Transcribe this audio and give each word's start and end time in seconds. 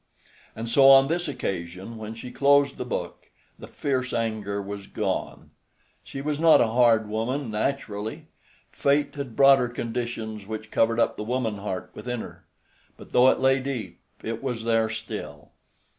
And 0.55 0.67
so 0.67 0.87
on 0.87 1.09
this 1.09 1.27
occasion 1.27 1.95
when 1.95 2.15
she 2.15 2.31
closed 2.31 2.77
the 2.77 2.85
book 2.85 3.29
the 3.59 3.67
fierce 3.67 4.13
anger 4.13 4.59
was 4.59 4.87
gone. 4.87 5.51
She 6.03 6.21
was 6.21 6.39
not 6.39 6.59
a 6.59 6.65
hard 6.69 7.07
woman 7.07 7.51
naturally. 7.51 8.25
Fate 8.71 9.13
had 9.13 9.35
brought 9.35 9.59
her 9.59 9.69
conditions 9.69 10.47
which 10.47 10.71
covered 10.71 10.99
up 10.99 11.17
the 11.17 11.23
woman 11.23 11.57
heart 11.59 11.91
within 11.93 12.21
her, 12.21 12.47
but 12.97 13.11
though 13.11 13.29
it 13.29 13.41
lay 13.41 13.59
deep, 13.59 13.99
it 14.23 14.41
was 14.41 14.63
there 14.63 14.89
still. 14.89 15.51